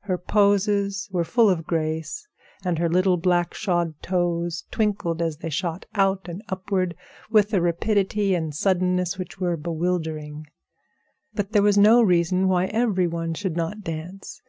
[0.00, 2.26] Her poses were full of grace,
[2.64, 6.94] and her little black shod toes twinkled as they shot out and upward
[7.30, 10.46] with a rapidity and suddenness which were bewildering.
[11.34, 14.40] But there was no reason why every one should not dance.